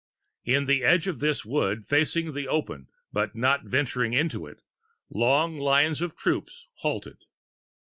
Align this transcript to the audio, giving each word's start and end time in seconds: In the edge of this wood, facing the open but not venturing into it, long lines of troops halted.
In 0.45 0.65
the 0.65 0.81
edge 0.83 1.05
of 1.05 1.19
this 1.19 1.45
wood, 1.45 1.85
facing 1.85 2.33
the 2.33 2.47
open 2.47 2.87
but 3.13 3.35
not 3.35 3.65
venturing 3.65 4.13
into 4.13 4.47
it, 4.47 4.63
long 5.11 5.59
lines 5.59 6.01
of 6.01 6.15
troops 6.15 6.65
halted. 6.77 7.19